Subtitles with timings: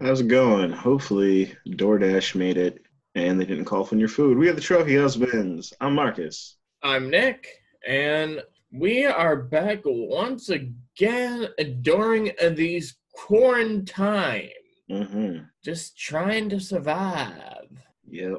[0.00, 0.72] How's it going?
[0.72, 2.82] Hopefully, DoorDash made it
[3.14, 4.38] and they didn't call for your food.
[4.38, 5.74] We are the Trophy Husbands.
[5.78, 6.56] I'm Marcus.
[6.82, 7.46] I'm Nick,
[7.86, 8.40] and
[8.72, 11.48] we are back once again
[11.82, 14.48] during these quarantine.
[14.90, 15.44] Mm-hmm.
[15.62, 17.68] Just trying to survive.
[18.08, 18.38] Yep.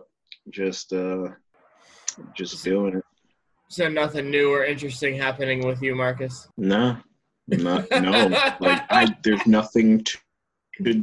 [0.49, 1.27] Just uh,
[2.33, 3.05] just doing it.
[3.69, 6.47] So nothing new or interesting happening with you, Marcus.
[6.57, 6.97] No,
[7.47, 8.27] not no.
[8.59, 10.17] like I, there's nothing to
[10.83, 10.93] to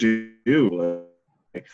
[0.44, 1.04] do.
[1.54, 1.66] Like,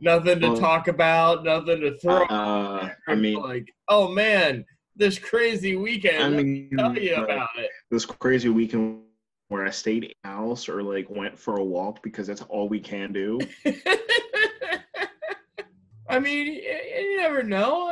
[0.00, 2.24] nothing to Well, talk about, nothing to throw.
[2.24, 4.64] uh, I mean, like, oh man,
[4.96, 6.22] this crazy weekend.
[6.22, 7.70] I mean, tell you like, about it.
[7.90, 9.00] this crazy weekend
[9.48, 12.68] where I stayed in the house or like went for a walk because that's all
[12.68, 13.38] we can do.
[16.08, 17.88] I mean, you, you never know.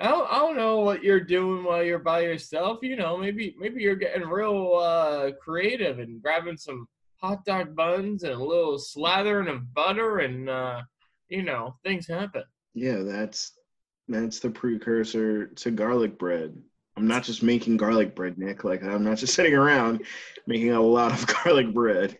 [0.00, 2.78] I don't, I don't know what you're doing while you're by yourself.
[2.82, 6.86] You know, maybe maybe you're getting real uh, creative and grabbing some
[7.20, 10.82] hot dog buns and a little slathering of butter, and uh,
[11.28, 12.44] you know, things happen.
[12.74, 13.52] Yeah, that's
[14.08, 16.56] that's the precursor to garlic bread.
[16.96, 18.64] I'm not just making garlic bread, Nick.
[18.64, 20.04] Like I'm not just sitting around
[20.46, 22.18] making a lot of garlic bread.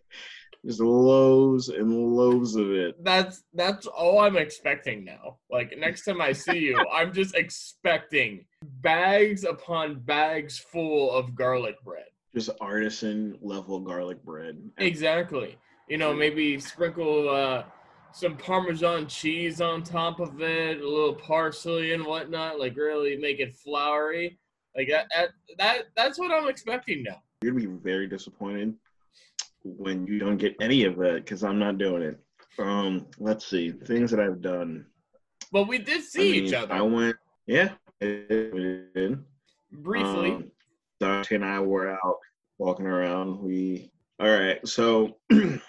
[0.64, 3.02] There's loaves and loaves of it.
[3.02, 5.38] That's that's all I'm expecting now.
[5.50, 11.76] Like next time I see you, I'm just expecting bags upon bags full of garlic
[11.84, 12.06] bread.
[12.34, 14.58] Just artisan level garlic bread.
[14.78, 15.56] Exactly.
[15.88, 17.64] You know, maybe sprinkle uh,
[18.12, 22.58] some Parmesan cheese on top of it, a little parsley and whatnot.
[22.58, 24.38] Like really make it floury.
[24.76, 25.06] Like that.
[25.14, 27.22] That, that that's what I'm expecting now.
[27.42, 28.74] You're gonna be very disappointed
[29.62, 32.20] when you don't get any of that because I'm not doing it.
[32.58, 34.84] Um, let's see things that I've done.
[35.52, 37.70] But we did I see each other I went, yeah,
[38.00, 40.32] briefly.
[40.32, 40.50] Um,
[41.00, 42.18] Dante and I were out
[42.58, 43.40] walking around.
[43.40, 44.66] We all right.
[44.66, 45.60] So it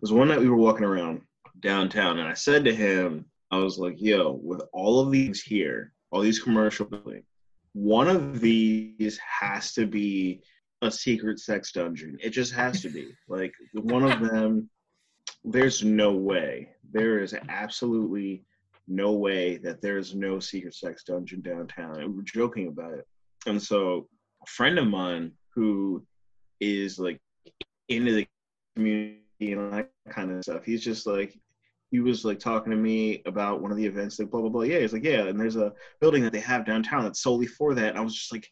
[0.00, 1.22] was one night we were walking around
[1.60, 5.92] downtown, and I said to him, I was like, "Yo, with all of these here,
[6.10, 7.24] all these commercial buildings,
[7.74, 10.42] one of these has to be
[10.82, 12.18] a secret sex dungeon.
[12.20, 13.14] It just has to be.
[13.28, 14.68] Like one of them.
[15.44, 16.68] There's no way.
[16.92, 18.44] There is absolutely
[18.86, 22.00] no way that there's no secret sex dungeon downtown.
[22.00, 23.06] And we're joking about it.
[23.46, 24.08] And so
[24.46, 26.04] friend of mine who
[26.60, 27.20] is like
[27.88, 28.26] into the
[28.76, 31.38] community and that kind of stuff, he's just like
[31.90, 34.62] he was like talking to me about one of the events, like blah blah blah.
[34.62, 37.74] Yeah, he's like, yeah, and there's a building that they have downtown that's solely for
[37.74, 37.90] that.
[37.90, 38.48] And I was just like,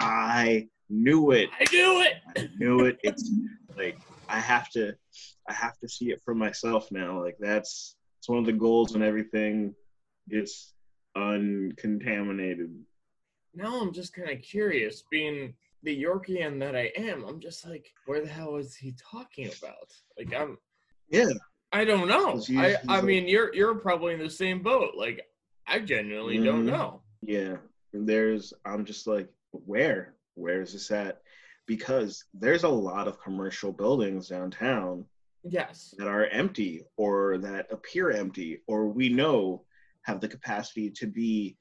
[0.00, 1.50] I knew it.
[1.60, 2.14] I knew it.
[2.36, 2.98] I knew it.
[3.02, 3.30] It's
[3.76, 4.94] like I have to
[5.48, 7.22] I have to see it for myself now.
[7.22, 9.74] Like that's it's one of the goals and everything.
[10.28, 10.72] It's
[11.16, 12.74] uncontaminated.
[13.58, 15.52] Now I'm just kind of curious, being
[15.82, 17.24] the Yorkian that I am.
[17.24, 19.92] I'm just like, where the hell is he talking about?
[20.16, 20.56] Like, I'm,
[21.10, 21.30] Yeah.
[21.72, 22.38] I don't know.
[22.38, 24.94] he's- I, he's I like- mean, you're you're probably in the same boat.
[24.96, 25.20] Like,
[25.66, 26.70] I genuinely don't Mhm.
[26.70, 27.02] know.
[27.22, 27.58] Yeah.
[27.92, 30.14] There's I'm just like, where?
[30.34, 31.20] Where is this at?
[31.66, 35.04] Because there's a lot of commercial buildings downtown
[35.44, 35.94] Yes.
[35.98, 39.64] that are empty or that appear empty or we know
[40.02, 41.56] have the capacity to be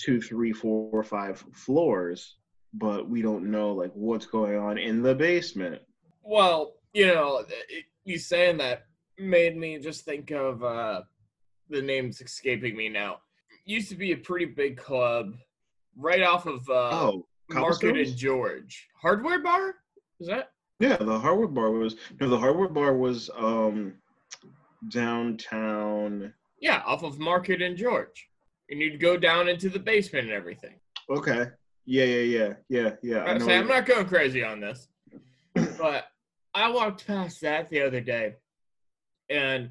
[0.00, 2.36] two, three, four, five floors,
[2.74, 5.80] but we don't know like what's going on in the basement.
[6.22, 8.86] Well, you know, it- you saying that
[9.18, 11.02] made me just think of uh
[11.68, 13.18] the name's escaping me now.
[13.66, 15.34] Used to be a pretty big club
[15.96, 18.88] right off of uh oh, Market and George.
[19.00, 19.74] Hardware bar?
[20.20, 20.52] Is that?
[20.80, 23.94] Yeah, the hardware bar was no, the hardware bar was um
[24.88, 26.32] downtown.
[26.60, 28.28] Yeah, off of Market and George.
[28.70, 30.74] And you'd go down into the basement and everything.
[31.10, 31.46] Okay.
[31.90, 33.24] Yeah, yeah, yeah, yeah, yeah.
[33.24, 34.88] I I say, I'm not going crazy on this,
[35.78, 36.04] but
[36.52, 38.34] I walked past that the other day,
[39.30, 39.70] and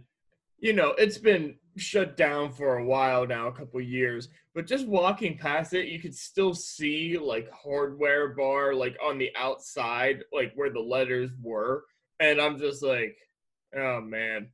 [0.58, 4.30] you know it's been shut down for a while now, a couple years.
[4.56, 9.30] But just walking past it, you could still see like hardware bar, like on the
[9.38, 11.86] outside, like where the letters were,
[12.20, 13.16] and I'm just like,
[13.76, 14.50] oh man,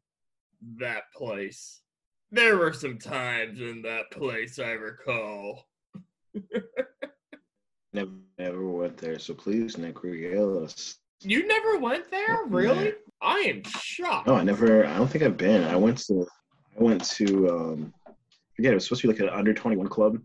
[0.79, 1.79] that place.
[2.33, 5.67] There were some times in that place I recall.
[7.93, 8.09] never
[8.39, 10.95] never went there, so please Nick regale us.
[11.21, 12.93] You never went there, really?
[13.21, 14.25] I am shocked.
[14.25, 14.83] No, I never.
[14.83, 15.63] I don't think I've been.
[15.63, 16.25] I went to.
[16.79, 17.49] I went to.
[17.49, 17.93] um
[18.55, 20.17] Forget it was supposed to be like an under twenty one club.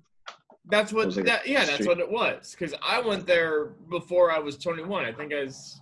[0.64, 1.14] That's what.
[1.14, 2.56] like that, yeah, that's what it was.
[2.58, 5.04] Because I went there before I was 21.
[5.04, 5.80] I think I was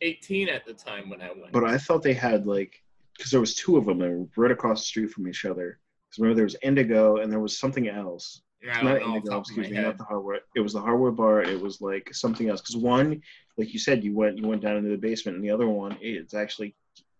[0.00, 1.52] 18 at the time when I went.
[1.52, 2.82] But I thought they had like
[3.16, 5.78] because there was two of them that were right across the street from each other.
[6.08, 8.42] Because remember there was Indigo and there was something else.
[8.62, 9.84] I not don't know off the Indigo, excuse me, head.
[9.84, 10.40] not the hardware.
[10.54, 11.42] It was the hardware bar.
[11.42, 12.60] It was like something else.
[12.60, 13.20] Because one,
[13.56, 15.96] like you said, you went you went down into the basement, and the other one,
[16.00, 16.74] it's actually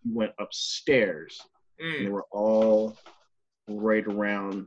[0.05, 1.41] you went upstairs
[1.79, 2.97] Mm, and they were all
[3.69, 4.67] right around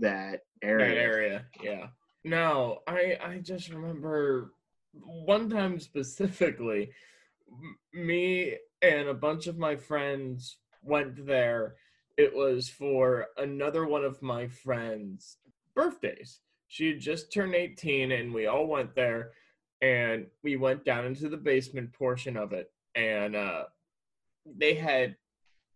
[0.00, 0.94] that area.
[0.94, 1.88] that area, yeah.
[2.24, 4.52] No, I I just remember
[4.94, 6.90] one time specifically,
[7.50, 10.56] m- me and a bunch of my friends
[10.86, 11.74] went there.
[12.16, 15.36] It was for another one of my friends'
[15.74, 16.40] birthdays.
[16.68, 19.32] She had just turned 18 and we all went there
[19.82, 23.64] and we went down into the basement portion of it and uh
[24.56, 25.16] they had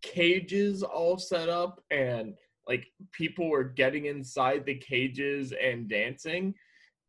[0.02, 2.34] cages all set up and
[2.66, 6.54] like people were getting inside the cages and dancing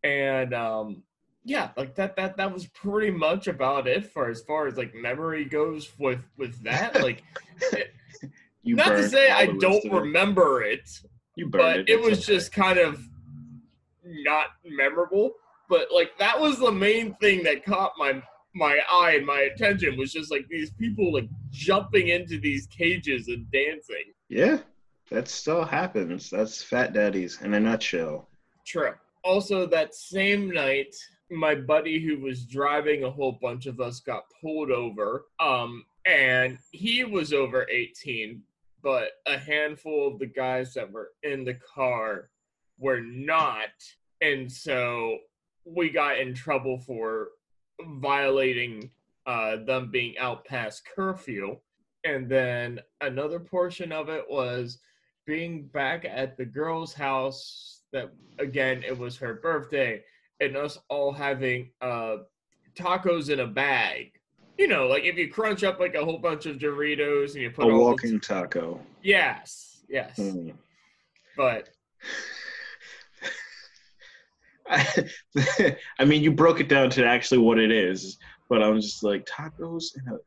[0.04, 1.02] and um
[1.46, 4.94] yeah like that that that was pretty much about it for as far as like
[4.94, 7.24] memory goes with with that like
[8.64, 9.92] You not to say i don't it.
[9.92, 10.90] remember it
[11.36, 11.90] You burned but it.
[11.90, 12.34] it was okay.
[12.38, 13.02] just kind of
[14.04, 15.32] not memorable
[15.70, 18.22] but like that was the main thing that caught my
[18.54, 23.28] my eye and my attention was just like these people like jumping into these cages
[23.30, 24.60] and dancing yeah.
[25.10, 26.30] That still happens.
[26.30, 28.30] That's fat daddies in a nutshell.
[28.66, 28.94] True.
[29.26, 30.96] Also, that same night,
[31.30, 35.26] my buddy who was driving a whole bunch of us got pulled over.
[35.42, 38.42] Um, and he was over 18,
[38.82, 42.30] but a handful of the guys that were in the car
[42.78, 43.70] were not.
[44.22, 45.18] And so
[45.66, 47.30] we got in trouble for
[48.00, 48.90] violating
[49.26, 51.58] uh, them being out past curfew.
[52.04, 54.80] And then another portion of it was
[55.26, 60.02] being back at the girl's house that again it was her birthday
[60.40, 62.18] and us all having uh
[62.76, 64.12] tacos in a bag
[64.62, 67.50] you know like if you crunch up like a whole bunch of doritos and you
[67.50, 68.80] put A walking taco.
[69.02, 70.52] yes yes Hmm.
[71.36, 71.70] but
[74.70, 75.06] I,
[76.00, 78.18] I mean, you broke it down to actually what it is,
[78.50, 80.20] but I'm just like tacos and a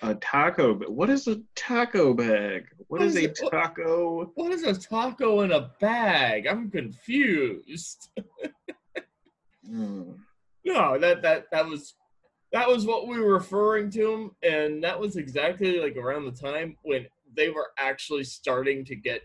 [0.04, 0.74] A taco?
[0.90, 2.66] What is a taco bag?
[2.88, 3.40] What What is is a it?
[3.44, 4.32] What- taco?
[4.34, 8.10] what is a taco in a bag i'm confused
[9.70, 10.14] Hmm.
[10.66, 11.96] No, that that that was
[12.52, 16.32] that was what we were referring to him, and that was exactly like around the
[16.32, 19.22] time when they were actually starting to get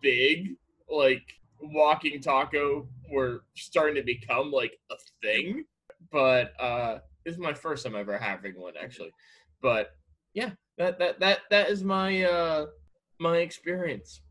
[0.00, 0.56] big.
[0.88, 1.22] Like
[1.60, 5.64] walking taco were starting to become like a thing.
[6.10, 9.12] But uh this is my first time ever having one actually.
[9.60, 9.90] But
[10.32, 12.66] yeah, that that that that is my uh
[13.18, 14.22] my experience.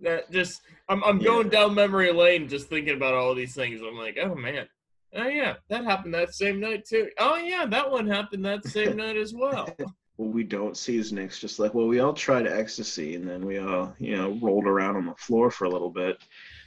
[0.00, 1.26] That just I'm I'm Yeah.
[1.26, 3.80] going down memory lane just thinking about all these things.
[3.82, 4.66] I'm like, oh man.
[5.14, 7.08] Oh yeah, that happened that same night too.
[7.18, 9.68] Oh yeah, that one happened that same night as well.
[10.16, 13.46] What we don't see is Nick's just like, well, we all tried ecstasy and then
[13.46, 16.22] we all, you know, rolled around on the floor for a little bit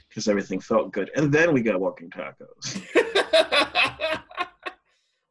[0.08, 1.12] because everything felt good.
[1.14, 2.82] And then we got walking tacos.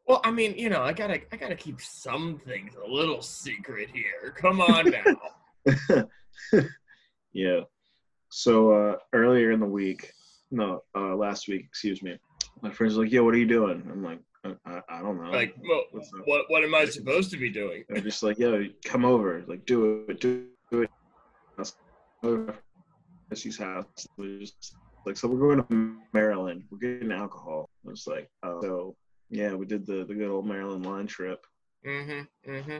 [0.07, 3.89] well, I mean, you know, I gotta I gotta keep some things a little secret
[3.93, 4.33] here.
[4.35, 4.93] Come on
[5.65, 6.07] now.
[7.33, 7.59] yeah.
[8.29, 10.13] So uh, earlier in the week,
[10.51, 12.17] no, uh, last week, excuse me,
[12.61, 15.31] my friends like, "Yo, what are you doing?" I'm like, "I, I, I don't know."
[15.31, 15.83] like, well,
[16.25, 17.83] what what am I supposed to be doing?
[17.89, 20.89] They're just like, "Yo, come over, like, do it, do it."
[21.57, 21.75] I was
[22.23, 22.59] over at
[23.29, 24.07] Jesse's house.
[24.17, 24.75] We're just
[25.05, 26.63] like, so we're going to Maryland.
[26.69, 27.69] We're getting alcohol.
[27.85, 28.95] I was like, oh, so
[29.29, 31.45] yeah, we did the the good old Maryland line trip.
[31.85, 32.51] Mm-hmm.
[32.51, 32.77] Mm-hmm.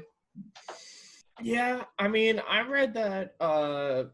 [1.42, 4.06] Yeah, I mean, I read that uh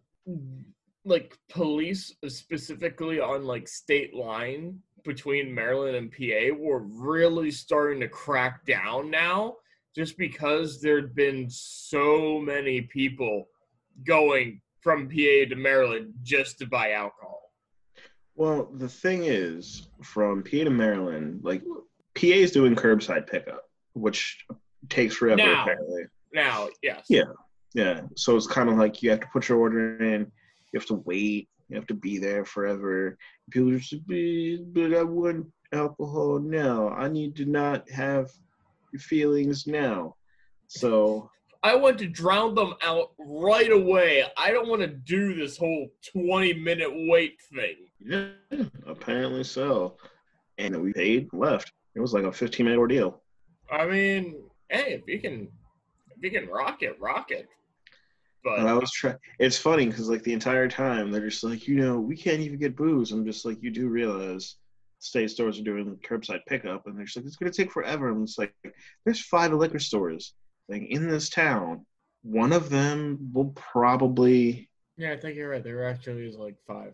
[1.03, 8.07] like police specifically on like state line between Maryland and PA were really starting to
[8.07, 9.55] crack down now
[9.95, 13.49] just because there'd been so many people
[14.05, 17.51] going from PA to Maryland just to buy alcohol.
[18.35, 21.61] Well, the thing is, from PA to Maryland, like
[22.15, 24.45] PA is doing curbside pickup, which
[24.89, 25.63] takes forever Now.
[25.63, 26.03] apparently.
[26.33, 27.05] Now, yes.
[27.09, 27.23] Yeah.
[27.73, 28.01] Yeah.
[28.15, 30.31] So it's kind of like you have to put your order in,
[30.71, 33.17] you have to wait, you have to be there forever.
[33.49, 36.89] People just be, but I want alcohol now.
[36.89, 38.29] I need to not have
[38.99, 40.15] feelings now.
[40.67, 41.29] So
[41.63, 44.25] I want to drown them out right away.
[44.37, 47.75] I don't want to do this whole 20 minute wait thing.
[47.99, 49.95] yeah, apparently so.
[50.57, 51.71] And we paid, left.
[51.95, 53.21] It was like a 15 minute ordeal.
[53.71, 55.47] I mean, hey, if you can,
[56.17, 57.47] if you can rock it, rock it.
[58.45, 59.17] And I was trying.
[59.39, 62.59] It's funny because like the entire time they're just like, you know, we can't even
[62.59, 63.11] get booze.
[63.11, 64.55] I'm just like, you do realize
[64.99, 68.09] state stores are doing curbside pickup, and they're just like, it's gonna take forever.
[68.09, 68.53] And it's like,
[69.05, 70.33] there's five liquor stores
[70.69, 71.85] like in this town.
[72.23, 75.63] One of them will probably yeah, I think you're right.
[75.63, 76.93] There actually is like five.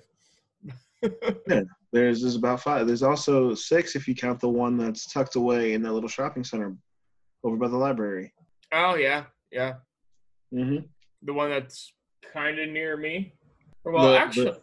[1.50, 1.62] yeah,
[1.92, 2.88] there's there's about five.
[2.88, 6.44] There's also six if you count the one that's tucked away in that little shopping
[6.44, 6.75] center
[7.44, 8.34] over by the library.
[8.72, 9.74] oh yeah, Yeah,
[10.51, 10.77] hmm
[11.24, 11.94] the one that's
[12.34, 13.34] kind of near me.
[13.84, 14.58] Well, The- the- actually,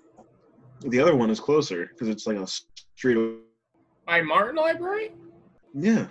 [0.87, 3.39] The other one is closer because it's like a street.
[4.07, 5.13] by Martin Library.
[5.73, 6.09] Yeah,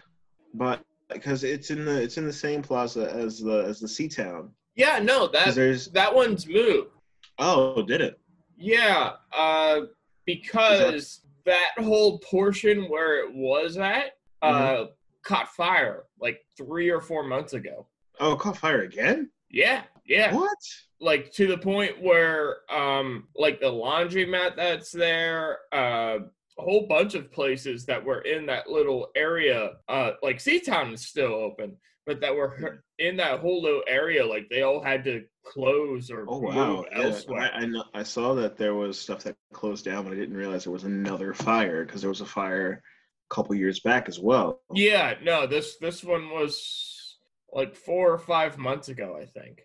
[0.56, 4.08] but because it's in the it's in the same plaza as the as the Sea
[4.08, 4.52] Town.
[4.76, 6.90] Yeah, no, that there's that one's moved.
[7.38, 8.20] oh, did it?
[8.58, 9.82] Yeah, uh,
[10.26, 14.86] because that whole portion where it was at uh,
[15.24, 17.86] caught fire like three or four months ago.
[18.20, 19.30] Oh, it caught fire again?
[19.52, 20.34] Yeah, yeah.
[20.34, 20.58] What?
[21.00, 26.20] Like to the point where, um, like the laundromat that's there, uh,
[26.58, 31.06] a whole bunch of places that were in that little area, uh, like Seatown is
[31.06, 35.24] still open, but that were in that whole little area, like they all had to
[35.46, 36.86] close or Oh wow!
[36.92, 37.52] Yeah, elsewhere.
[37.54, 37.84] I, I know.
[37.94, 40.84] I saw that there was stuff that closed down, but I didn't realize there was
[40.84, 42.82] another fire because there was a fire
[43.30, 44.62] a couple years back as well.
[44.74, 47.18] Yeah, no, this this one was
[47.52, 49.62] like four or five months ago, I think.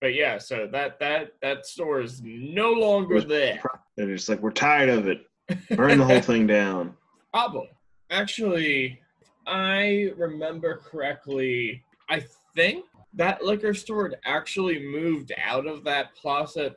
[0.00, 3.60] But yeah, so that that that store is no longer there.
[3.96, 5.26] They're just like, we're tired of it.
[5.70, 6.94] Burn the whole thing down.
[7.32, 7.66] Problem.
[8.10, 9.00] Actually,
[9.46, 11.82] I remember correctly.
[12.08, 12.24] I
[12.54, 16.76] think that liquor store had actually moved out of that plaza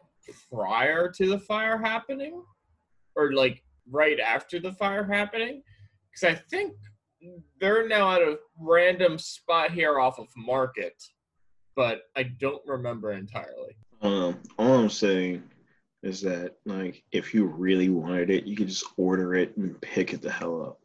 [0.52, 2.42] prior to the fire happening,
[3.16, 5.62] or like right after the fire happening.
[6.12, 6.74] Because I think
[7.60, 10.96] they're now at a random spot here off of Market,
[11.82, 13.76] but I don't remember entirely.
[14.04, 15.42] Um, all I'm saying
[16.04, 20.14] is that, like, if you really wanted it, you could just order it and pick
[20.14, 20.80] it the hell up.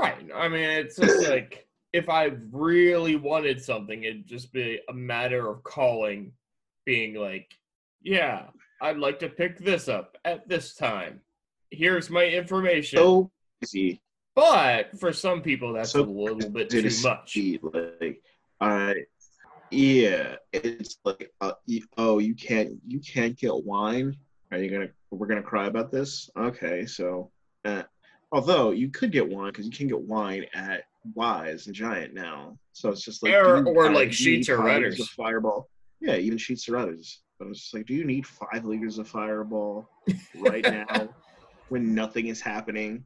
[0.00, 0.26] Right.
[0.34, 5.50] I mean, it's just like if I really wanted something, it'd just be a matter
[5.50, 6.32] of calling,
[6.86, 7.52] being like,
[8.00, 8.44] yeah,
[8.80, 11.20] I'd like to pick this up at this time.
[11.70, 12.96] Here's my information.
[12.96, 13.30] So
[13.62, 14.00] easy.
[14.34, 17.36] but for some people, that's So a little bit It too much.
[18.00, 18.22] Like,
[18.62, 18.94] I,
[19.70, 21.52] yeah, it's like, uh,
[21.96, 24.16] oh, you can't, you can't get wine.
[24.50, 24.88] Are you gonna?
[25.10, 26.30] We're gonna cry about this?
[26.36, 27.30] Okay, so,
[27.64, 27.82] uh,
[28.32, 30.84] although you could get wine because you can get wine at
[31.14, 34.48] Weis and Giant now, so it's just like, Or- or like do you need Sheetz
[34.48, 35.68] or of Fireball.
[36.00, 37.20] Yeah, even Sheetz or others.
[37.38, 39.88] But it's just like, do you need five liters of Fireball
[40.36, 41.08] right now
[41.68, 43.04] when nothing is happening?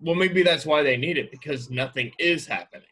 [0.00, 2.86] Well, maybe that's why they need it because nothing is happening.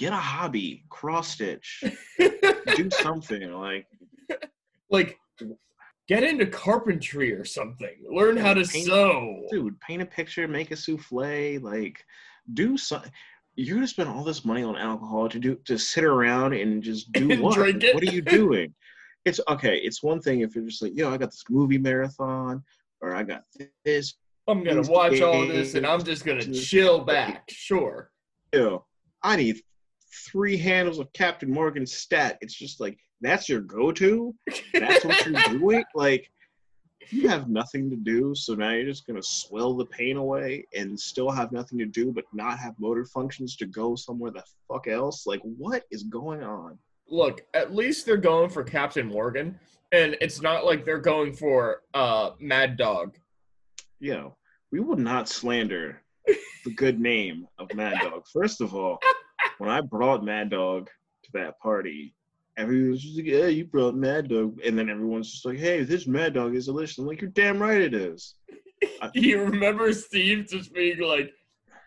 [0.00, 1.84] Get a hobby, cross stitch,
[2.74, 3.86] do something like
[4.90, 5.18] like,
[6.08, 7.94] get into carpentry or something.
[8.10, 9.42] Learn how to Paint- sew.
[9.50, 12.02] dude, paint a picture, make a souffle, like
[12.54, 13.12] do something.
[13.56, 17.12] You're gonna spend all this money on alcohol to do to sit around and just
[17.12, 17.58] do And what?
[17.58, 18.72] What are you doing?
[19.26, 19.76] It's okay.
[19.76, 22.64] It's one thing if you're just like, yo, I got this movie marathon,
[23.02, 23.42] or I got
[23.84, 24.14] this.
[24.48, 27.44] I'm gonna watch all this and I'm just gonna to- chill back.
[27.50, 28.10] Sure.
[28.54, 28.86] Yo,
[29.22, 29.60] I need
[30.12, 32.38] three handles of Captain Morgan stat.
[32.40, 34.34] It's just like that's your go-to.
[34.72, 35.84] That's what you're doing.
[35.94, 36.30] Like
[37.10, 40.98] you have nothing to do, so now you're just gonna swell the pain away and
[40.98, 44.86] still have nothing to do, but not have motor functions to go somewhere the fuck
[44.86, 45.26] else.
[45.26, 46.78] Like what is going on?
[47.08, 49.58] Look, at least they're going for Captain Morgan,
[49.92, 53.16] and it's not like they're going for uh Mad Dog.
[53.98, 54.36] Yo,
[54.72, 56.02] we will not slander
[56.64, 58.24] the good name of Mad Dog.
[58.32, 58.98] First of all,
[59.60, 60.88] when I brought Mad Dog
[61.24, 62.14] to that party,
[62.56, 65.82] everyone was just like, "Yeah, you brought Mad Dog," and then everyone's just like, "Hey,
[65.84, 68.34] this Mad Dog is delicious." I'm like, "You're damn right it is."
[69.14, 71.34] You remember Steve just being like,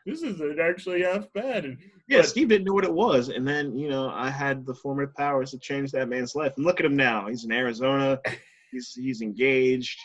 [0.05, 3.47] "This isn't actually half bad." And Yeah, But- Steve didn't know what it was, and
[3.47, 6.53] then you know I had the formative powers to change that man's life.
[6.57, 8.19] And look at him now; he's in Arizona.
[8.71, 9.99] He's he's engaged.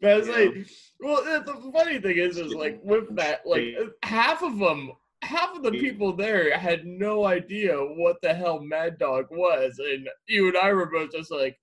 [0.00, 0.50] that's like,
[0.98, 4.90] well, the the funny thing is, is like with that, like half of them,
[5.32, 10.08] half of the people there had no idea what the hell Mad Dog was, and
[10.28, 11.58] you and I were both just like,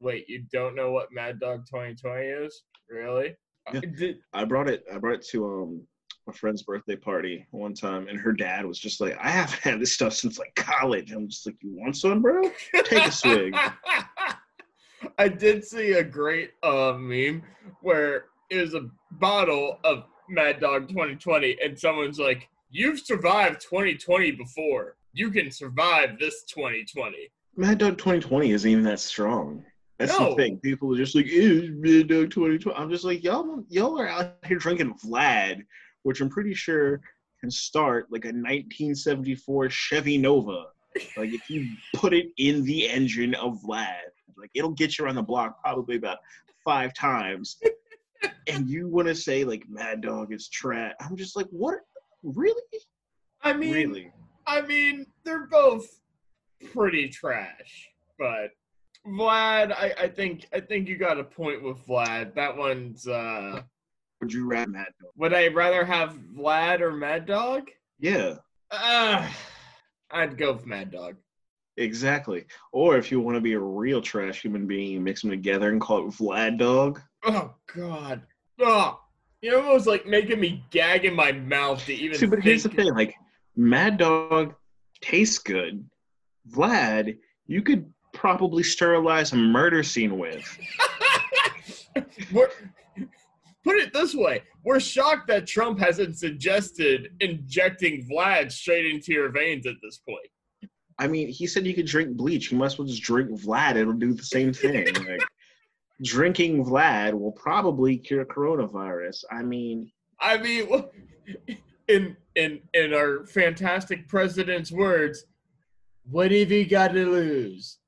[0.00, 2.62] "Wait, you don't know what Mad Dog 2020 is?
[2.90, 3.34] Really?"
[3.72, 3.80] Yeah.
[3.80, 4.84] Did- I brought it.
[4.92, 5.86] I brought it to um
[6.28, 9.80] a friend's birthday party one time, and her dad was just like, "I haven't had
[9.80, 12.42] this stuff since like college." I'm just like, "You want some, bro?
[12.84, 13.56] Take a swig."
[15.18, 17.42] I did see a great uh, meme
[17.82, 24.32] where it was a bottle of Mad Dog 2020, and someone's like, "You've survived 2020
[24.32, 24.96] before.
[25.12, 29.64] You can survive this 2020." Mad Dog 2020 isn't even that strong.
[29.98, 30.30] That's No.
[30.30, 30.58] the thing.
[30.60, 34.36] People are just like, "Ew, Mad Dog 2020." I'm just like, y'all, y'all are out
[34.46, 35.64] here drinking Vlad,
[36.02, 37.00] which I'm pretty sure
[37.40, 40.66] can start like a 1974 Chevy Nova.
[41.16, 45.16] Like if you put it in the engine of Vlad, like it'll get you around
[45.16, 46.18] the block probably about
[46.64, 47.60] five times.
[48.48, 50.94] and you want to say like Mad Dog is trash?
[51.00, 51.80] I'm just like, what?
[52.22, 52.62] Really?
[53.42, 54.12] I mean, really?
[54.46, 55.86] I mean, they're both
[56.72, 57.88] pretty trash.
[58.18, 58.50] But
[59.06, 62.34] Vlad, I, I think I think you got a point with Vlad.
[62.34, 63.62] That one's uh
[64.20, 65.12] Would you rather Mad Dog?
[65.16, 67.70] would I rather have Vlad or Mad Dog?
[68.00, 68.34] Yeah,
[68.70, 69.28] Uh
[70.10, 71.16] I'd go with Mad Dog.
[71.76, 72.46] exactly.
[72.72, 75.70] Or if you want to be a real trash human being, you mix them together
[75.70, 77.00] and call it Vlad Dog.
[77.24, 78.22] Oh god.
[78.58, 79.00] Oh
[79.40, 82.68] you're almost like making me gag in my mouth to even See, but here's the
[82.68, 83.14] thing: like
[83.56, 84.54] Mad Dog
[85.00, 85.84] tastes good.
[86.50, 87.16] Vlad,
[87.46, 90.58] you could probably sterilize a murder scene with.
[92.32, 92.48] We're,
[93.64, 99.30] put it this way: we're shocked that Trump hasn't suggested injecting Vlad straight into your
[99.30, 100.26] veins at this point.
[100.98, 102.50] I mean, he said you could drink bleach.
[102.50, 103.76] You might as well just drink Vlad.
[103.76, 104.92] It'll do the same thing.
[104.94, 105.22] like
[106.02, 109.24] drinking Vlad will probably cure coronavirus.
[109.30, 109.90] I mean,
[110.20, 110.68] I mean,
[111.88, 115.24] in in in our fantastic president's words,
[116.10, 117.78] what have you got to lose?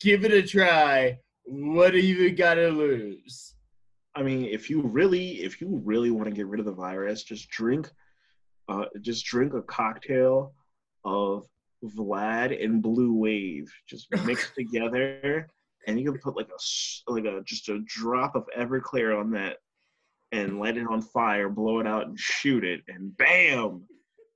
[0.00, 1.18] Give it a try.
[1.44, 3.54] What have you got to lose?
[4.14, 7.22] I mean, if you really, if you really want to get rid of the virus,
[7.22, 7.90] just drink,
[8.68, 10.52] uh, just drink a cocktail
[11.04, 11.46] of
[11.82, 15.48] Vlad and Blue Wave, just mixed together,
[15.86, 19.58] and you can put like a like a just a drop of Everclear on that,
[20.32, 23.82] and light it on fire, blow it out, and shoot it, and bam,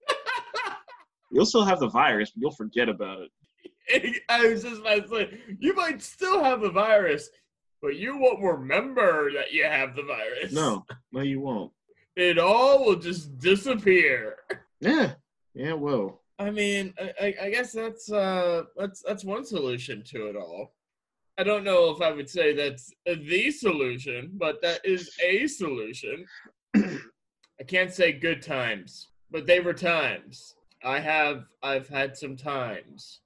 [1.31, 4.23] you'll still have the virus, but you'll forget about it.
[4.29, 7.29] I was just about to say, you might still have the virus,
[7.83, 10.53] but you won't remember that you have the virus.
[10.53, 11.73] No, no, you won't.
[12.17, 14.37] It all will just disappear.
[14.81, 15.13] Yeah,
[15.55, 20.27] yeah, well, I mean, I, I- I guess that's uh that's that's one solution to
[20.29, 20.75] it all.
[21.39, 26.25] I don't know if I would say that's the solution, but that is a solution.
[26.75, 30.55] I can't say good times, but they were times.
[30.83, 33.21] I have I've had some times.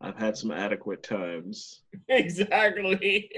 [0.00, 1.82] I've had some adequate times.
[2.08, 3.30] exactly.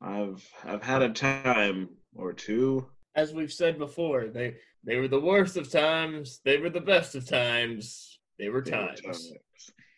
[0.00, 2.86] I've I've had a time or two.
[3.16, 7.16] As we've said before, they they were the worst of times, they were the best
[7.16, 8.20] of times.
[8.38, 9.32] They were There were times.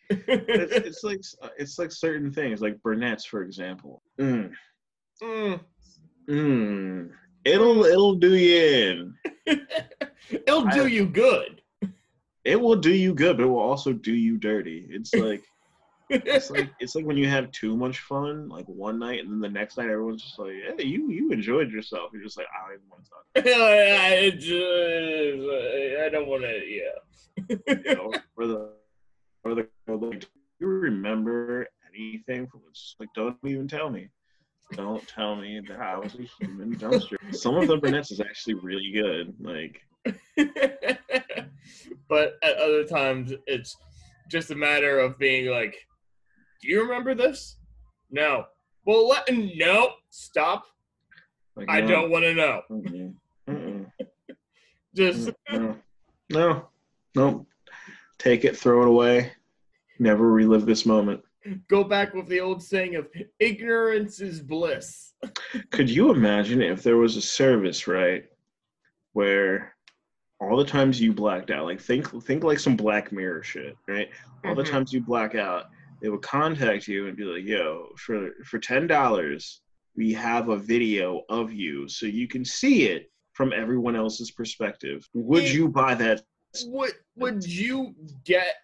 [0.09, 1.21] It's, it's like
[1.57, 4.01] it's like certain things, like Burnett's, for example.
[4.19, 4.51] Mm,
[5.23, 5.59] Mm.
[6.29, 7.09] mm.
[7.45, 9.13] It'll it'll do you
[9.45, 9.57] in.
[10.47, 11.61] It'll do I- you good.
[12.43, 14.85] It will do you good, but it will also do you dirty.
[14.89, 15.43] It's like
[16.09, 19.39] it's like it's like when you have too much fun, like one night, and then
[19.39, 22.71] the next night everyone's just like, "Hey, you you enjoyed yourself." You're just like, "I
[22.73, 26.61] don't want to talk." I, just, I don't want to.
[26.67, 26.95] Yeah.
[27.85, 28.73] You know, or the
[29.45, 30.27] or like, do
[30.59, 34.09] you remember anything from it's like don't even tell me.
[34.73, 37.15] Don't tell me that I was a human dumpster.
[37.31, 39.35] Some of the Burnett's is actually really good.
[39.39, 39.81] Like
[42.09, 43.77] but at other times, it's
[44.29, 45.87] just a matter of being like,
[46.61, 47.57] "Do you remember this?"
[48.11, 48.45] No.
[48.85, 50.65] Well, let no stop.
[51.55, 52.61] like I no, don't want to know.
[52.71, 53.13] mm-mm,
[53.49, 53.91] mm-mm,
[54.95, 55.77] Just mm, no,
[56.29, 56.67] no,
[57.15, 57.45] no.
[58.19, 59.31] Take it, throw it away.
[59.99, 61.21] Never relive this moment.
[61.69, 63.07] go back with the old saying of
[63.39, 65.13] "ignorance is bliss."
[65.71, 68.25] Could you imagine if there was a service, right,
[69.13, 69.75] where
[70.39, 74.09] all the times you blacked out, like think think like some Black Mirror shit, right?
[74.43, 74.69] All the Mhm.
[74.71, 75.65] times you black out,
[76.01, 79.61] they would contact you and be like, "Yo, for for ten dollars,
[79.95, 85.07] we have a video of you, so you can see it from everyone else's perspective.
[85.13, 86.21] Would you buy that?"
[86.67, 88.55] Would would you get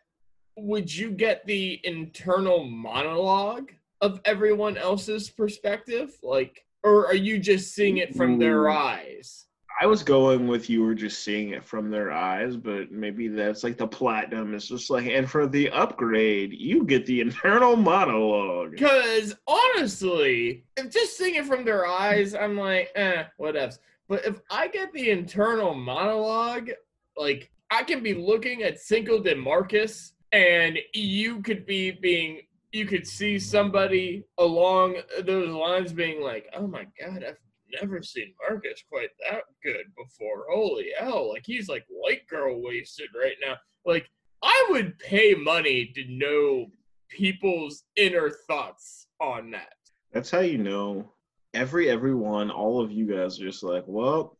[0.57, 7.73] would you get the internal monologue of everyone else's perspective like or are you just
[7.73, 9.45] seeing it from their eyes
[9.81, 13.63] I was going with you were just seeing it from their eyes, but maybe that's
[13.63, 14.53] like the platinum.
[14.53, 18.71] It's just like, and for the upgrade, you get the internal monologue.
[18.71, 24.39] because honestly if just seeing it from their eyes i'm like eh whatevs but if
[24.49, 26.69] i get the internal monologue
[27.17, 32.85] like i can be looking at cinco de marcus and you could be being you
[32.85, 37.37] could see somebody along those lines being like oh my god i've
[37.81, 43.07] never seen marcus quite that good before holy hell like he's like white girl wasted
[43.19, 43.55] right now
[43.85, 44.09] like
[44.43, 46.67] i would pay money to know
[47.11, 49.73] people's inner thoughts on that.
[50.11, 51.11] That's how you know.
[51.53, 54.37] Every everyone, all of you guys are just like, well,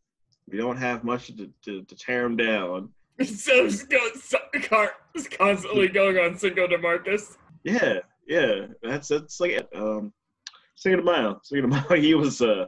[0.48, 2.88] we don't have much to, to, to tear them down.
[3.20, 7.36] So it's go- so- car is constantly going on Cinco de Marcus.
[7.62, 8.66] Yeah, yeah.
[8.82, 10.12] That's that's like um,
[10.76, 11.40] Cinco de Mayo.
[11.42, 12.00] Cinco de Mayo.
[12.00, 12.66] He was uh,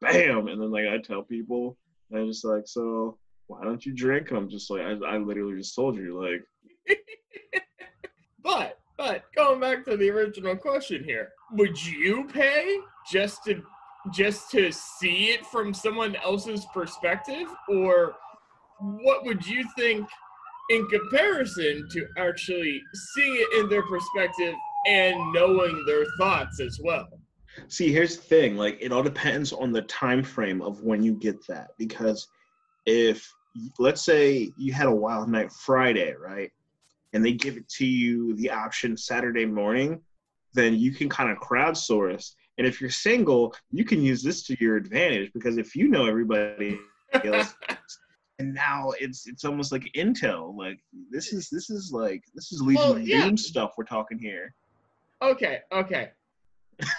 [0.00, 1.78] bam, and then like I tell people,
[2.10, 4.28] and I'm just like, so why don't you drink?
[4.30, 6.42] And I'm just like, I, I literally just told you, like,
[8.42, 12.78] But But going back to the original question here, would you pay
[13.10, 13.62] just to
[14.12, 18.14] just to see it from someone else's perspective or
[18.80, 20.08] what would you think
[20.70, 22.82] in comparison to actually
[23.14, 24.54] seeing it in their perspective
[24.86, 27.08] and knowing their thoughts as well?
[27.68, 28.56] See, here's the thing.
[28.56, 31.68] Like, it all depends on the time frame of when you get that.
[31.78, 32.26] Because
[32.86, 33.30] if,
[33.78, 36.50] let's say, you had a Wild Night Friday, right,
[37.12, 40.00] and they give it to you the option Saturday morning,
[40.52, 42.32] then you can kind of crowdsource.
[42.58, 46.06] And if you're single, you can use this to your advantage because if you know
[46.06, 46.78] everybody
[47.24, 47.54] else,
[48.38, 50.56] and now it's it's almost like intel.
[50.56, 53.26] Like this is this is like this is Legion Well, yeah.
[53.26, 54.54] Doom stuff we're talking here.
[55.22, 56.10] Okay, okay.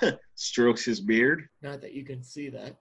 [0.35, 1.47] Strokes his beard.
[1.61, 2.75] Not that you can see that.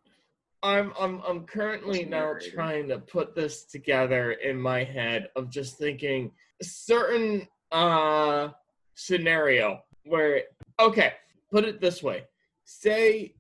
[0.63, 5.77] I'm I'm I'm currently now trying to put this together in my head of just
[5.77, 6.31] thinking
[6.63, 8.49] certain uh
[8.95, 10.43] scenario where
[10.81, 11.15] okay,
[11.51, 12.25] put it this way.
[12.65, 13.35] Say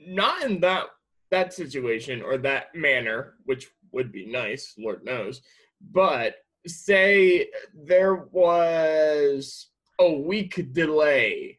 [0.00, 0.86] not in that
[1.30, 5.42] that situation or that manner, which would be nice, Lord knows,
[5.90, 11.58] but say there was a week delay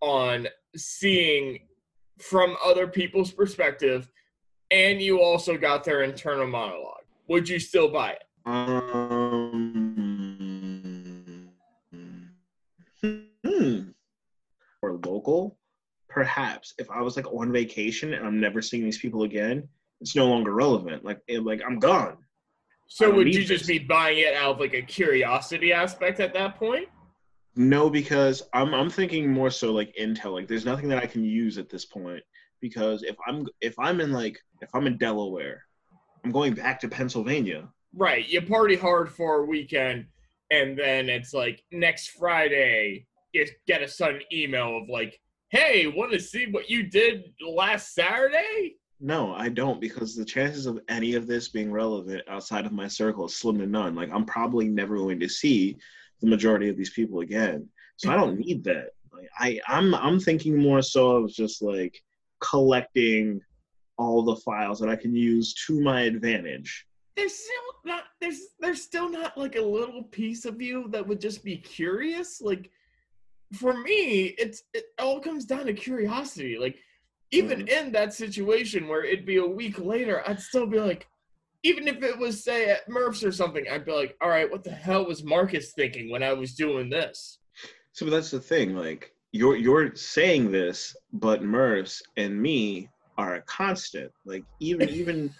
[0.00, 1.60] on seeing
[2.18, 4.10] from other people's perspective
[4.70, 9.62] and you also got their internal monologue would you still buy it Um,
[13.44, 13.80] hmm.
[14.82, 15.58] Or local,
[16.08, 16.74] perhaps.
[16.78, 19.68] If I was like on vacation and I'm never seeing these people again,
[20.02, 21.04] it's no longer relevant.
[21.04, 22.18] Like, it, like I'm gone.
[22.88, 23.78] So would you just this.
[23.78, 26.88] be buying it out of like a curiosity aspect at that point
[27.56, 30.34] No, because I'm I'm thinking more so like intel.
[30.34, 32.22] Like, there's nothing that I can use at this point.
[32.60, 35.64] Because if I'm if I'm in like if I'm in Delaware,
[36.24, 37.68] I'm going back to Pennsylvania.
[37.96, 40.06] right you party hard for a weekend
[40.50, 45.18] and then it's like next friday you get a sudden email of like
[45.50, 50.66] hey want to see what you did last saturday No, I don't because the chances
[50.66, 53.96] of any of this being relevant outside of my circle is slim to none.
[53.96, 55.76] Like I'm probably never going to see
[56.20, 57.68] the majority of these people again.
[57.96, 58.90] So I don't need that.
[59.12, 62.00] Like I I'm I'm thinking more so of just like
[62.40, 63.40] collecting
[63.98, 66.86] all the files that I can use to my advantage.
[67.16, 71.20] there's still not there's there's still not like a little piece of you that would
[71.20, 72.70] just be curious like
[73.52, 76.76] for me it's it all comes down to curiosity like
[77.32, 77.86] even mm-hmm.
[77.86, 81.06] in that situation where it'd be a week later i'd still be like
[81.64, 84.64] even if it was say at murph's or something i'd be like all right what
[84.64, 87.38] the hell was marcus thinking when i was doing this
[87.92, 88.74] So that's the thing.
[88.74, 94.10] Like you're you're saying this, but Mervs and me are a constant.
[94.24, 95.30] Like even even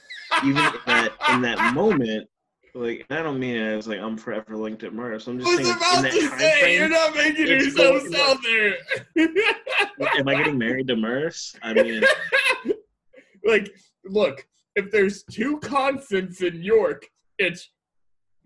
[0.44, 2.28] even in that in that moment,
[2.74, 5.28] like I don't mean it as like I'm forever linked at Mervs.
[5.28, 6.78] I'm I just was saying in about that to time say frame.
[6.78, 8.76] you're not making yourself going- out there
[10.18, 11.54] Am I getting married to Mervs?
[11.62, 12.02] I mean,
[13.44, 13.70] like,
[14.04, 17.06] look, if there's two constants in York,
[17.38, 17.70] it's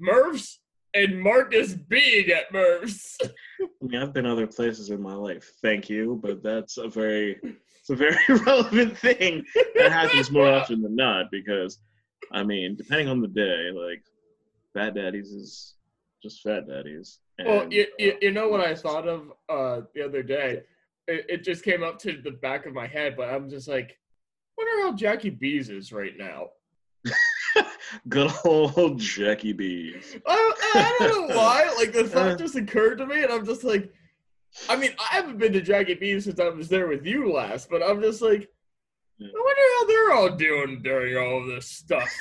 [0.01, 0.57] Mervs
[0.95, 3.15] and Marcus being at Mervs.
[3.23, 5.53] I mean, I've been other places in my life.
[5.63, 7.39] Thank you, but that's a very
[7.81, 9.45] it's a very relevant thing
[9.77, 11.79] that happens more often than not because,
[12.33, 14.03] I mean, depending on the day, like
[14.77, 15.75] fat daddies is
[16.23, 17.19] just fat daddies.
[17.45, 20.63] Well, you, you, uh, you know what I thought of uh, the other day?
[21.07, 23.99] It, it just came up to the back of my head, but I'm just like,
[24.59, 26.49] wonder how Jackie Bees is right now.
[28.09, 30.17] good old Jackie Bees.
[30.27, 31.73] I, I don't know why.
[31.77, 32.09] Like the Uh.
[32.09, 33.93] thought just occurred to me, and I'm just like,
[34.69, 37.69] I mean, I haven't been to Jackie Bees since I was there with you last,
[37.71, 38.49] but I'm just like,
[39.21, 42.11] I wonder how they're all doing during all of this stuff.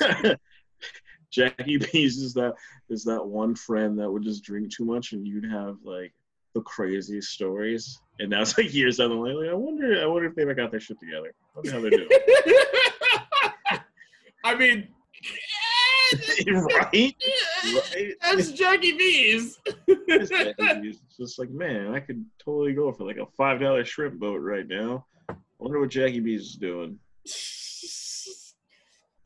[1.30, 2.54] Jackie Bees is that
[2.88, 6.12] is that one friend that would just drink too much and you'd have like
[6.54, 8.00] the craziest stories.
[8.18, 10.42] And now it's like years down the line, like I wonder I wonder if they
[10.42, 11.34] ever got their shit together.
[11.54, 12.08] I wonder how they do.
[14.44, 14.86] I mean,
[16.46, 16.92] right?
[16.92, 18.14] Right?
[18.22, 19.58] that's Jackie Bees.
[19.88, 21.00] It's Jackie Bees.
[21.04, 24.36] It's just like, man, I could totally go for like a five dollar shrimp boat
[24.36, 25.04] right now.
[25.28, 26.98] I wonder what Jackie Bees is doing.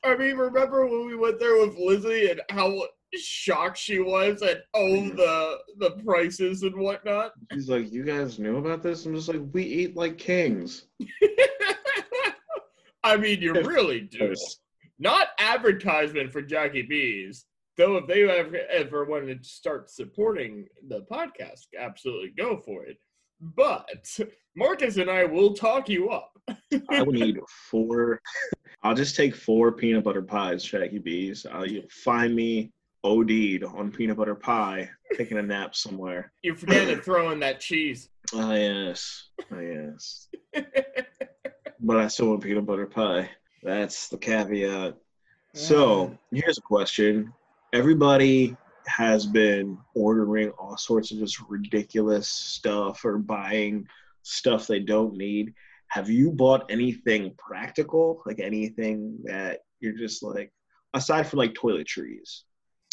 [0.03, 2.83] I mean, remember when we went there with Lizzie and how
[3.15, 7.33] shocked she was at all the the prices and whatnot?
[7.53, 9.05] He's like, You guys knew about this?
[9.07, 10.87] I'm just like, we eat like kings.
[13.03, 14.35] I mean, you really do.
[14.99, 17.97] Not advertisement for Jackie Bees, though.
[17.97, 22.99] If they ever ever wanted to start supporting the podcast, absolutely go for it.
[23.40, 24.18] But
[24.57, 26.33] Marcus and I will talk you up.
[26.90, 27.38] I would need
[27.70, 28.20] four.
[28.83, 31.46] I'll just take four peanut butter pies, Jackie Bees.
[31.53, 32.72] Uh, you'll find me
[33.05, 36.33] OD'd on peanut butter pie, taking a nap somewhere.
[36.42, 38.09] You forget to throw in that cheese.
[38.35, 39.29] Ah, yes.
[39.50, 40.29] Ah, yes.
[41.81, 43.31] but I still want peanut butter pie.
[43.62, 44.96] That's the caveat.
[45.55, 47.33] So here's a question.
[47.72, 53.87] Everybody has been ordering all sorts of just ridiculous stuff or buying
[54.23, 55.55] stuff they don't need.
[55.88, 58.23] Have you bought anything practical?
[58.27, 60.53] Like anything that you're just like,
[60.95, 62.43] aside from like toiletries,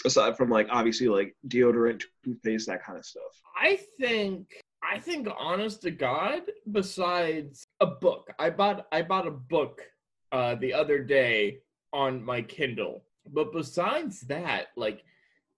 [0.06, 3.24] aside from like obviously like deodorant, toothpaste, that kind of stuff?
[3.56, 4.48] I think
[4.84, 9.82] I think honest to God, besides a book, I bought I bought a book
[10.32, 11.60] uh the other day
[11.94, 13.04] on my Kindle.
[13.32, 15.04] But besides that, like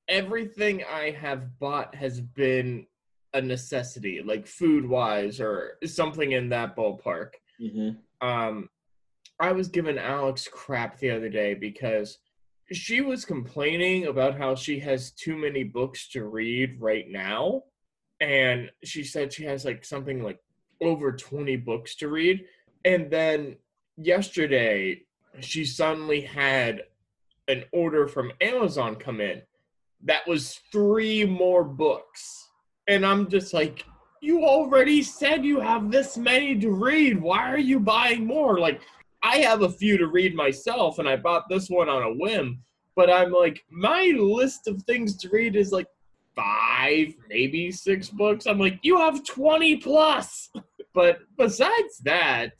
[0.09, 2.87] everything I have bought has been
[3.33, 7.33] a necessity, like food wise or something in that ballpark.
[7.61, 8.27] Mm-hmm.
[8.27, 8.69] Um,
[9.39, 12.17] I was giving Alex crap the other day because
[12.71, 17.63] she was complaining about how she has too many books to read right now.
[18.19, 20.39] And she said she has like something like
[20.81, 22.45] over 20 books to read.
[22.83, 23.57] And then
[23.95, 25.03] yesterday,
[25.39, 26.83] she suddenly had
[27.47, 29.41] an order from Amazon come in
[30.03, 32.49] that was three more books.
[32.87, 33.85] And I'm just like,
[34.21, 37.21] you already said you have this many to read.
[37.21, 38.59] Why are you buying more?
[38.59, 38.81] Like,
[39.21, 42.59] I have a few to read myself, and I bought this one on a whim.
[42.95, 45.87] But I'm like, my list of things to read is like
[46.35, 48.45] five, maybe six books.
[48.45, 50.49] I'm like, you have 20 plus.
[50.91, 52.53] But besides that,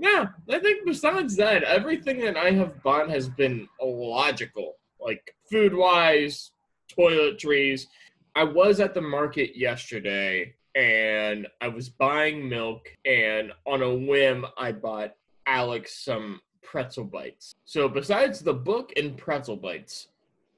[0.00, 5.72] yeah, I think besides that, everything that I have bought has been logical, like food
[5.72, 6.50] wise,
[6.98, 7.86] toiletries.
[8.34, 14.46] I was at the market yesterday and I was buying milk, and on a whim,
[14.56, 15.14] I bought
[15.46, 17.54] Alex some pretzel bites.
[17.64, 20.08] So, besides the book and pretzel bites,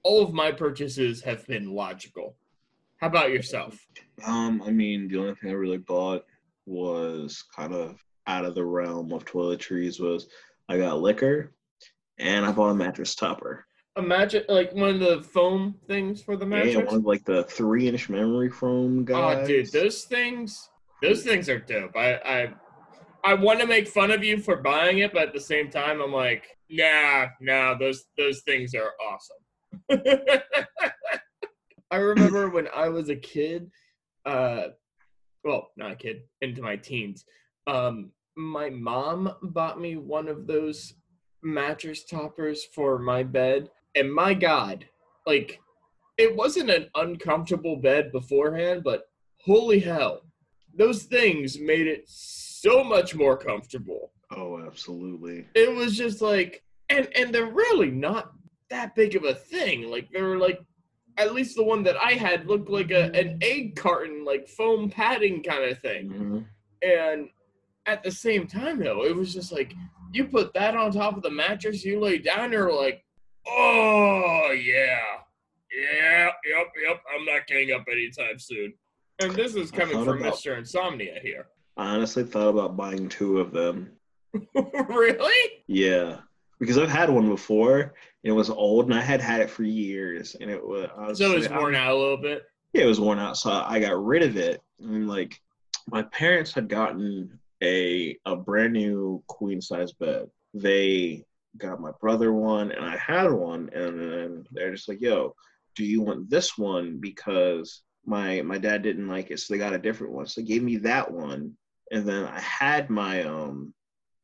[0.02, 2.34] all of my purchases have been logical.
[2.98, 3.86] How about yourself?
[4.26, 6.26] Um, I mean, the only thing I really bought
[6.66, 10.00] was kind of out of the realm of toiletries.
[10.00, 10.28] Was
[10.68, 11.52] I got liquor,
[12.18, 13.66] and I bought a mattress topper.
[14.04, 16.74] Imagine like one of the foam things for the mattress.
[16.74, 19.38] Yeah, one of like the three-inch memory foam guys.
[19.42, 20.70] Oh, dude, those things,
[21.02, 21.96] those things are dope.
[21.96, 22.54] I, I,
[23.22, 26.00] I want to make fun of you for buying it, but at the same time,
[26.00, 29.36] I'm like, nah, nah, those those things are awesome.
[31.90, 33.70] I remember when I was a kid,
[34.24, 34.68] uh,
[35.44, 37.24] well, not a kid, into my teens.
[37.66, 40.94] Um, my mom bought me one of those
[41.42, 44.86] mattress toppers for my bed, and my God,
[45.26, 45.60] like,
[46.16, 50.22] it wasn't an uncomfortable bed beforehand, but holy hell,
[50.76, 54.12] those things made it so much more comfortable.
[54.30, 55.46] Oh, absolutely.
[55.54, 58.32] It was just like, and and they're really not
[58.68, 59.90] that big of a thing.
[59.90, 60.60] Like they were like,
[61.16, 64.90] at least the one that I had looked like a an egg carton, like foam
[64.90, 66.08] padding kind of thing.
[66.10, 66.38] Mm-hmm.
[66.82, 67.28] And
[67.86, 69.74] at the same time, though, it was just like
[70.12, 73.04] you put that on top of the mattress, you lay down, you're like,
[73.48, 74.98] oh yeah,
[75.72, 77.00] yeah, yep, yep.
[77.14, 78.72] I'm not getting up anytime soon.
[79.22, 80.56] And this is coming from about- Mr.
[80.58, 81.48] Insomnia here.
[81.76, 83.90] I honestly thought about buying two of them.
[84.54, 85.62] really?
[85.66, 86.18] Yeah,
[86.58, 87.94] because I've had one before.
[88.22, 90.88] And it was old, and I had had it for years, and it was.
[90.98, 92.42] Was So it's I- worn out a little bit.
[92.74, 94.60] Yeah, it was worn out, so I got rid of it.
[94.78, 95.40] And like,
[95.88, 100.28] my parents had gotten a a brand new queen size bed.
[100.54, 101.24] They
[101.58, 105.34] got my brother one, and I had one, and then they're just like, "Yo,
[105.76, 109.74] do you want this one?" Because my my dad didn't like it, so they got
[109.74, 110.26] a different one.
[110.26, 111.56] So they gave me that one,
[111.90, 113.74] and then I had my um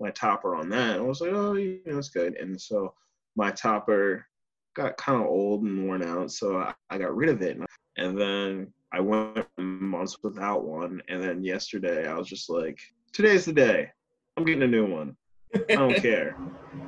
[0.00, 0.96] my topper on that.
[0.98, 2.94] I was like, "Oh, you know, it's good." And so
[3.36, 4.26] my topper
[4.74, 7.58] got kind of old and worn out, so I, I got rid of it.
[7.96, 11.02] And then I went months without one.
[11.08, 12.78] And then yesterday, I was just like,
[13.12, 13.90] today's the day.
[14.36, 15.16] I'm getting a new one.
[15.54, 16.36] I don't care.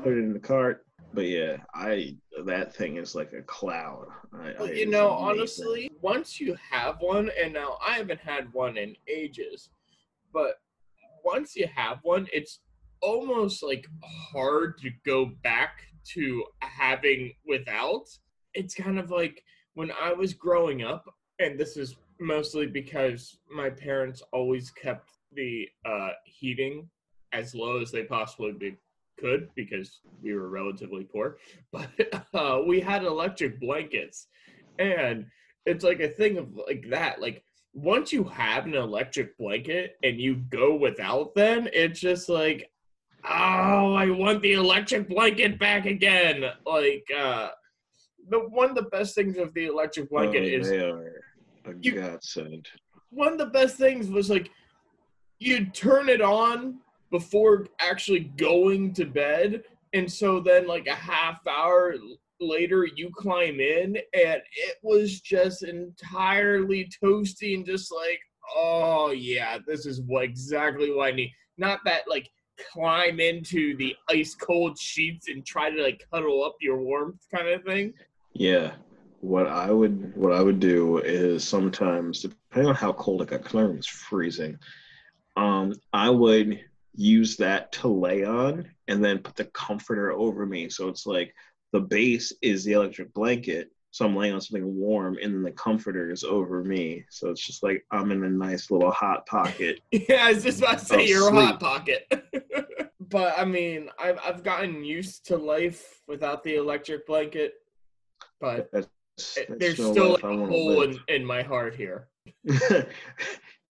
[0.02, 0.84] Put it in the cart.
[1.14, 4.06] But yeah, I that thing is like a cloud.
[4.34, 8.52] I, Well, I- you know, honestly, once you have one, and now I haven't had
[8.52, 9.70] one in ages,
[10.32, 10.60] but
[11.24, 12.60] once you have one, it's
[13.00, 15.82] almost like hard to go back
[16.14, 18.04] to having without.
[18.54, 19.42] It's kind of like
[19.74, 21.04] when I was growing up,
[21.38, 26.88] and this is mostly because my parents always kept the uh, heating
[27.32, 28.76] as low as they possibly be,
[29.18, 31.38] could because we were relatively poor.
[31.72, 31.88] But
[32.34, 34.28] uh, we had electric blankets.
[34.78, 35.26] And
[35.66, 37.20] it's like a thing of like that.
[37.20, 37.42] Like
[37.74, 42.70] once you have an electric blanket and you go without them it's just like
[43.24, 46.44] oh i want the electric blanket back again.
[46.64, 47.48] Like uh
[48.30, 51.22] the one of the best things of the electric blanket Oh, is they are
[51.66, 52.66] a You- godsend.
[53.10, 54.50] one of the best things was like
[55.38, 59.62] you'd turn it on before actually going to bed
[59.94, 61.94] and so then like a half hour
[62.40, 68.20] later you climb in and it was just entirely toasty and just like
[68.56, 72.30] oh yeah this is what exactly what i need not that like
[72.72, 77.48] climb into the ice cold sheets and try to like cuddle up your warmth kind
[77.48, 77.92] of thing
[78.32, 78.72] Yeah.
[79.20, 83.52] What I would what I would do is sometimes depending on how cold it got,
[83.52, 84.58] room is freezing.
[85.36, 86.60] Um, I would
[86.98, 90.68] use that to lay on and then put the comforter over me.
[90.68, 91.32] So it's like
[91.72, 93.70] the base is the electric blanket.
[93.92, 97.04] So I'm laying on something warm and then the comforter is over me.
[97.11, 99.80] So it's just like I'm in a nice little hot pocket.
[99.92, 102.06] Yeah, I was just about to say you're a hot pocket.
[103.00, 107.54] but I mean, I've I've gotten used to life without the electric blanket,
[108.40, 108.88] but That's,
[109.37, 112.08] it- that's there's still like a hole in, in my heart here.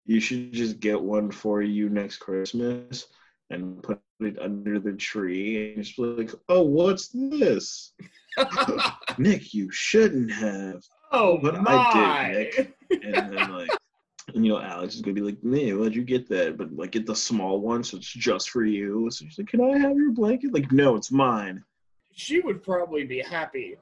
[0.05, 3.07] you should just get one for you next Christmas
[3.49, 7.93] and put it under the tree and just be like, oh, what's this?
[9.17, 10.83] Nick, you shouldn't have.
[11.11, 11.71] oh But my!
[11.71, 13.69] I did, And then like
[14.33, 16.57] and you know, Alex is gonna be like, man, why'd you get that?
[16.57, 19.09] But like get the small one, so it's just for you.
[19.11, 20.53] So she's like, Can I have your blanket?
[20.53, 21.63] Like, no, it's mine.
[22.13, 23.77] she would probably be happy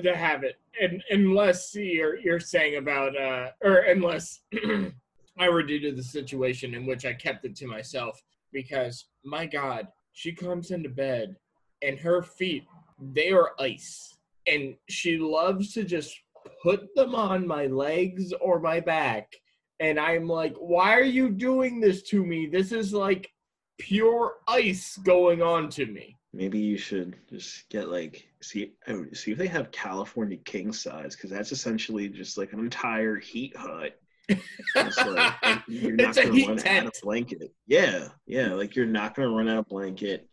[0.00, 4.40] to have it, and unless you're you're saying about uh, or unless
[5.38, 8.22] I were due to the situation in which I kept it to myself,
[8.52, 11.36] because my God, she comes into bed
[11.82, 12.64] and her feet
[12.98, 16.18] they are ice, and she loves to just
[16.62, 19.34] put them on my legs or my back,
[19.80, 22.46] and I'm like, why are you doing this to me?
[22.46, 23.30] This is like
[23.78, 26.16] pure ice going on to me.
[26.32, 31.16] Maybe you should just get like see oh, see if they have California king size
[31.16, 33.98] because that's essentially just like an entire heat hut.
[34.28, 35.34] It's like
[35.68, 36.86] you're not It's a gonna heat run out tent.
[36.86, 37.52] of blanket.
[37.66, 40.28] Yeah, yeah, like you're not gonna run out of blanket.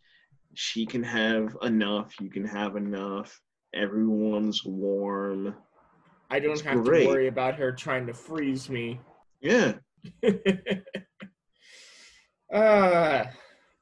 [0.56, 2.14] She can have enough.
[2.20, 3.40] You can have enough.
[3.74, 5.56] Everyone's warm.
[6.30, 7.04] I don't It's have great.
[7.04, 9.00] to worry about her trying to freeze me.
[9.42, 9.74] Yeah.
[12.54, 13.24] uh,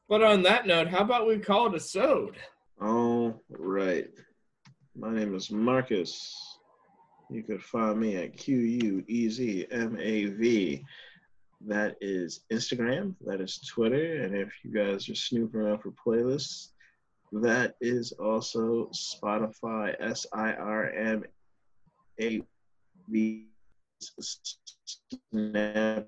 [0.10, 2.38] but on that note, how about we call it a sode?
[2.82, 4.08] All right.
[4.96, 6.51] My name is Marcus.
[7.32, 10.84] You could find me at Q U E Z M A V.
[11.62, 13.16] That is Instagram.
[13.26, 14.24] That is Twitter.
[14.24, 16.72] And if you guys are snooping around for playlists,
[17.32, 19.96] that is also Spotify.
[20.00, 21.24] S I R M
[22.20, 22.42] A
[23.08, 23.48] V.
[25.34, 26.08] Snapchat.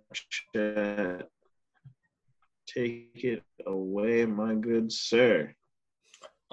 [2.67, 5.53] Take it away, my good sir.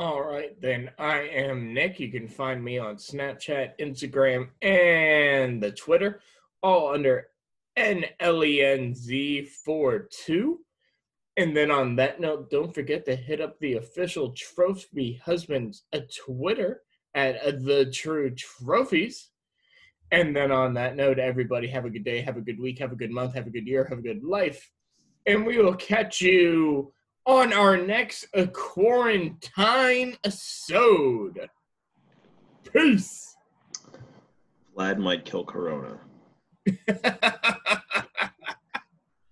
[0.01, 2.01] All right, then I am Nick.
[2.01, 6.23] You can find me on Snapchat, Instagram, and the Twitter,
[6.63, 7.27] all under
[7.79, 10.55] E NLENZ42.
[11.37, 16.01] And then on that note, don't forget to hit up the official Trophy Husbands uh,
[16.25, 16.81] Twitter
[17.15, 19.29] at uh, the True Trophies.
[20.11, 22.93] And then on that note, everybody have a good day, have a good week, have
[22.93, 24.71] a good month, have a good year, have a good life.
[25.27, 26.95] And we will catch you
[27.27, 31.49] on our next uh, quarantine episode.
[32.73, 33.37] Peace.
[34.77, 35.99] Vlad might kill Corona.